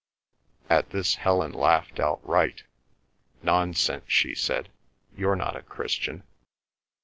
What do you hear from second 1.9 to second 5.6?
outright. "Nonsense," she said. "You're not